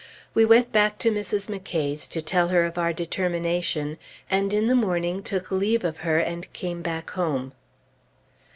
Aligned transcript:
We 0.33 0.45
went 0.45 0.71
back 0.71 0.97
to 0.97 1.11
Mrs. 1.11 1.47
McCay's, 1.47 2.07
to 2.07 2.23
tell 2.23 2.47
her 2.47 2.65
of 2.65 2.79
our 2.79 2.91
determination, 2.91 3.99
and 4.31 4.51
in 4.51 4.65
the 4.65 4.73
morning 4.73 5.21
took 5.21 5.51
leave 5.51 5.83
of 5.83 5.97
her 5.97 6.17
and 6.17 6.51
came 6.53 6.81
back 6.81 7.11
home. 7.11 7.53